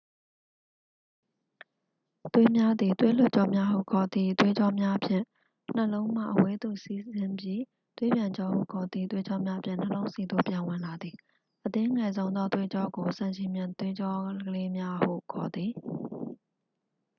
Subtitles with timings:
[2.33, 5.25] သွေးများသည် သွေးလွှတ်ကြောများဟု ခေါ်သည့် သွေးကြောများဖြင့်
[5.71, 7.61] နှလုံးမှ အဝေးသို့ စီးဆင်းပြီး
[7.97, 11.15] သွေးပြန်ကြောဟု ခေါ်သည့် သွေးကြောများဖြင့် နှလုံးဆီသို့ ပြန်ဝင်လာသည်
[11.65, 14.15] အသေးငယ်ဆုံးသောသွေးကြောကို ဆံချည်မျှင်သွေးကြော
[14.53, 15.71] လေးများဟု ခေါ်သည်